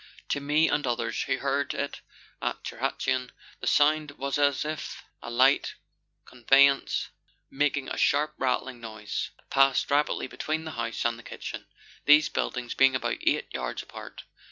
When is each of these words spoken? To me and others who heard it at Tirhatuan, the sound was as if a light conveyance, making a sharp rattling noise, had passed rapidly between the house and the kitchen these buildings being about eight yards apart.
To 0.29 0.39
me 0.39 0.67
and 0.67 0.87
others 0.87 1.21
who 1.21 1.37
heard 1.37 1.75
it 1.75 2.01
at 2.41 2.63
Tirhatuan, 2.63 3.29
the 3.59 3.67
sound 3.67 4.09
was 4.17 4.39
as 4.39 4.65
if 4.65 5.03
a 5.21 5.29
light 5.29 5.75
conveyance, 6.25 7.09
making 7.51 7.87
a 7.87 7.97
sharp 7.97 8.33
rattling 8.39 8.79
noise, 8.81 9.29
had 9.37 9.51
passed 9.51 9.91
rapidly 9.91 10.25
between 10.25 10.65
the 10.65 10.71
house 10.71 11.05
and 11.05 11.19
the 11.19 11.21
kitchen 11.21 11.67
these 12.05 12.29
buildings 12.29 12.73
being 12.73 12.95
about 12.95 13.17
eight 13.21 13.53
yards 13.53 13.83
apart. 13.83 14.23